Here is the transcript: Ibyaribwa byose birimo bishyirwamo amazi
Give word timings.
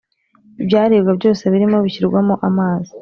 Ibyaribwa 0.61 1.11
byose 1.19 1.43
birimo 1.51 1.77
bishyirwamo 1.85 2.33
amazi 2.47 2.91